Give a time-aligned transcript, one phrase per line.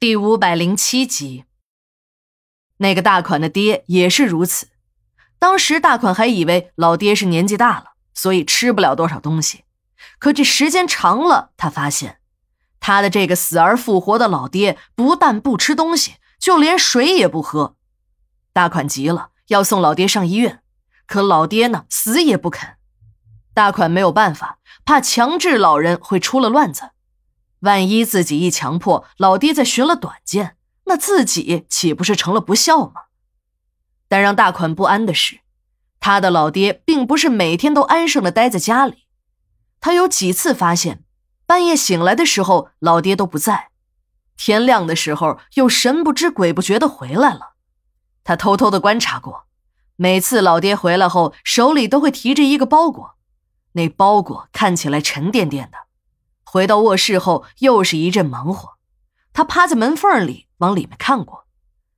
[0.00, 1.44] 第五百零七集，
[2.76, 4.68] 那个大款的爹也是如此。
[5.40, 9.64] 当时大款还以为老爹是年纪大了，所以吃不了多少东西。
[10.20, 12.20] 可这时间长了，他发现
[12.78, 17.74] 他的这个死而复活的老爹不但不吃东西，就连水也不喝。
[18.52, 20.62] 大款急了，要送老爹上医院，
[21.08, 22.76] 可老爹呢，死也不肯。
[23.52, 26.90] 大款没有办法，怕强制老人会出了乱子。
[27.60, 33.02] 万一自己一强迫老爹再寻了短见，那自己岂不是成了不孝吗？
[34.08, 35.40] 但让大款不安的是，
[36.00, 39.04] 他的老爹并不是每天都安生的待在家里。
[39.80, 41.04] 他有几次发现，
[41.46, 43.70] 半夜醒来的时候，老爹都不在；
[44.36, 47.54] 天亮的时候，又神不知鬼不觉的回来了。
[48.22, 49.46] 他偷偷的观察过，
[49.96, 53.16] 每次老爹回来后，手里都会提着一个包裹，
[53.72, 55.87] 那包裹看起来沉甸甸的。
[56.50, 58.78] 回到卧室后，又是一阵忙活。
[59.34, 61.46] 他趴在门缝里往里面看过，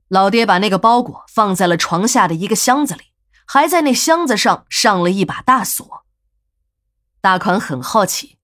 [0.08, 3.12] 老爹把那个包裹放在了床下的一个箱子里，
[3.46, 6.04] 还在那箱子上上了一把大锁。
[7.20, 8.38] 大款很好奇，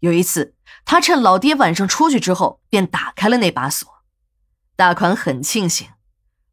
[0.00, 3.88] 有一次他趁老爹晚上出去之后，便打开了那把锁。
[4.74, 5.90] 大款很庆幸，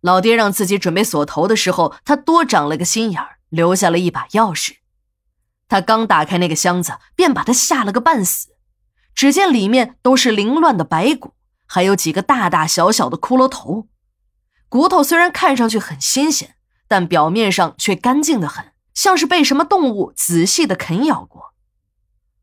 [0.02, 4.75] 老爹让自己准备锁头的时候，他多长了个心眼儿，留下了一把钥匙。
[5.68, 8.50] 他刚打开那个箱子，便把他吓了个半死。
[9.14, 11.34] 只见里面都是凌乱的白骨，
[11.66, 13.88] 还有几个大大小小的骷髅头。
[14.68, 16.56] 骨头虽然看上去很新鲜，
[16.88, 21.53] 但表面上却干净的很，像是被什么动物仔细的啃咬过。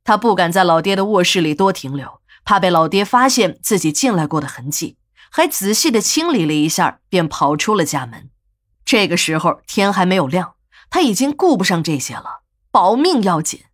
[0.04, 4.96] 他不敢在老爹的卧室里多停留，怕被老爹发现自己进来过的痕迹，
[5.30, 8.30] 还仔细的清理了一下，便跑出了家门。
[8.84, 10.54] 这个时候天还没有亮，
[10.88, 13.64] 他已经顾不上这些了，保命要紧。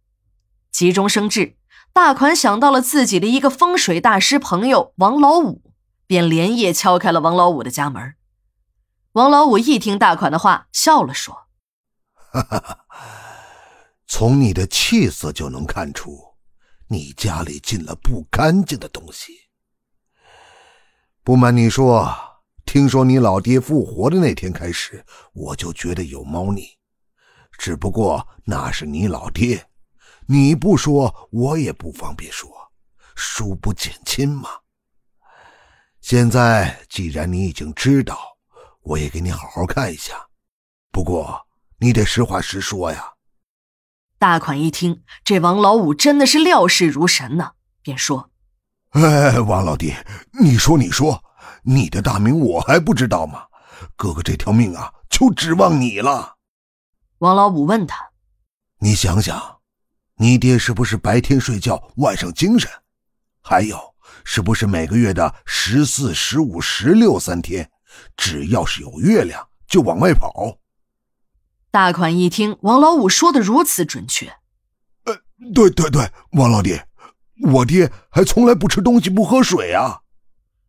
[0.72, 1.56] 急中生智。
[1.94, 5.62] 大款想到了自己的一个风水大师朋友王老五，
[6.08, 8.16] 便连夜敲开了王老五的家门。
[9.12, 11.46] 王老五一听大款的话，笑了说
[12.32, 12.86] ：“哈哈，
[14.08, 16.34] 从你的气色就能看出，
[16.88, 19.32] 你家里进了不干净的东西。
[21.22, 22.12] 不瞒你说，
[22.66, 26.66] 听说你老爹复活的那天开始，我就觉得有猫腻。
[27.56, 29.64] 只不过那是你老爹。”
[30.26, 32.48] 你不说，我也不方便说，
[33.14, 34.48] 疏不减亲嘛。
[36.00, 38.18] 现在既然你已经知道，
[38.82, 40.14] 我也给你好好看一下。
[40.90, 41.46] 不过
[41.78, 43.12] 你得实话实说呀。
[44.18, 47.52] 大款一听，这王老五真的是料事如神呢，
[47.82, 48.30] 便说
[48.92, 49.94] ：“哎，王老弟，
[50.40, 51.22] 你说你说，
[51.62, 53.44] 你的大名我还不知道吗？
[53.96, 56.36] 哥哥这条命啊，就指望你了。”
[57.18, 58.10] 王老五问他
[58.80, 59.53] ：“你想想。”
[60.16, 62.70] 你爹是不是白天睡觉，晚上精神？
[63.40, 63.76] 还有，
[64.24, 67.68] 是不是每个月的十四、十五、十六三天，
[68.16, 70.58] 只要是有月亮就往外跑？
[71.70, 74.28] 大款一听王老五说的如此准确，
[75.04, 75.18] 呃，
[75.52, 76.80] 对对对，王老弟，
[77.52, 80.02] 我爹还从来不吃东西不喝水啊！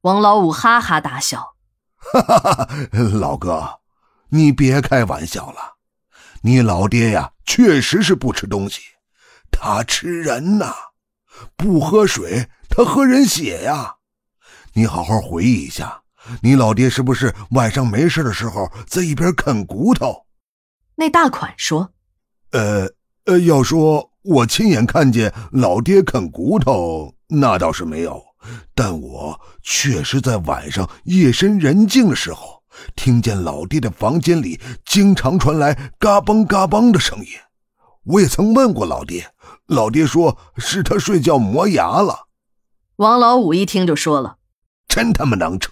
[0.01, 1.55] 王老五哈哈大笑，
[1.97, 2.69] 哈哈哈！
[3.13, 3.81] 老哥，
[4.29, 5.75] 你别开玩笑了，
[6.41, 8.81] 你老爹呀，确实是不吃东西。
[9.57, 10.75] 他吃人呐，
[11.55, 13.95] 不喝水，他喝人血呀！
[14.73, 16.01] 你好好回忆一下，
[16.41, 20.25] 你老爹是不是晚上没事的时候在一边啃骨头？
[20.95, 21.93] 那大款说
[22.51, 22.87] ：“呃
[23.25, 28.21] 呃，要说我亲眼看见老爹啃骨头，那倒是没有，
[28.75, 32.61] 但我确实在晚上夜深人静的时候，
[32.95, 37.27] 听见老爹的房间里经常传来嘎嘣嘎嘣的声音。
[38.05, 39.31] 我也曾问过老爹。”
[39.67, 42.27] 老爹说是他睡觉磨牙了。
[42.97, 44.37] 王老五一听就说了
[44.87, 45.71] ：“真他妈能扯！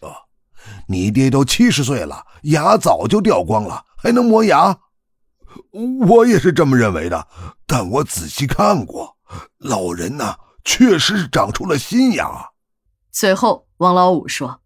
[0.88, 4.79] 你爹都七十岁了，牙早就掉光了，还能磨牙？
[6.07, 7.27] 我也是这么认为的。
[7.67, 9.15] 但我仔细看过，
[9.59, 12.50] 老人呐，确实是长出了新牙。”
[13.13, 14.61] 随后，王老五说：“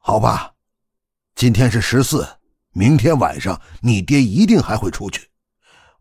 [0.00, 0.54] 好吧，
[1.34, 2.26] 今天是十四，
[2.72, 5.28] 明天晚上你爹一定还会出去，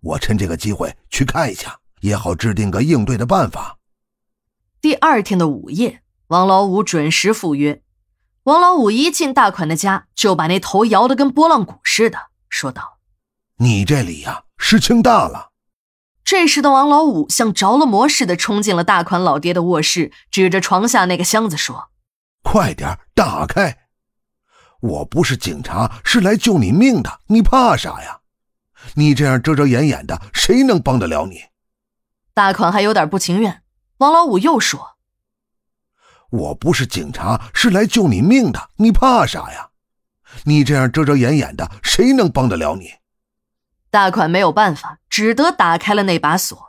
[0.06, 3.80] 我趁这个机会去看一下。”也好制定个应对的办法。
[4.80, 7.81] 第二天的午夜，王老五准时赴约。
[8.44, 13.00] 王老五一进大款的家，就把那头摇得跟拨浪鼓似的，说道
[13.57, 15.50] ：“你这里呀，事情大了。”
[16.24, 21.90] 这时的王老五像着了魔似的冲进了大款老爹的卧室，指着床下那个箱子说
[22.44, 23.88] ：“快点打开！
[24.81, 28.19] 我不是警察，是来救你命的，你怕啥呀？
[28.93, 31.45] 你这样遮遮掩掩的，谁能帮得了你？”
[32.33, 33.63] 大款还有点不情愿，
[33.97, 34.97] 王老五又说
[36.29, 39.69] ：“我不是警察，是来救你命的，你怕啥呀？
[40.43, 42.91] 你这样遮遮掩掩的，谁能帮得了你？
[43.89, 46.64] 大款没有办法，只得打开了那把锁。